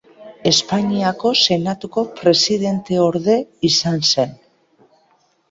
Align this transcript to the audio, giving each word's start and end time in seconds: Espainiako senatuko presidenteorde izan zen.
Espainiako 0.51 1.33
senatuko 1.41 2.05
presidenteorde 2.21 3.37
izan 3.71 4.03
zen. 4.11 4.35